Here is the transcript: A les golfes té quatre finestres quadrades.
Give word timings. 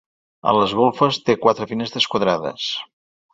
A 0.51 0.53
les 0.59 0.71
golfes 0.79 1.19
té 1.27 1.35
quatre 1.43 1.67
finestres 1.73 2.09
quadrades. 2.15 2.67